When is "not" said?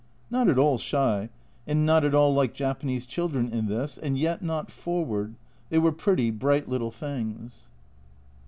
0.31-0.49, 1.85-2.03, 4.41-4.71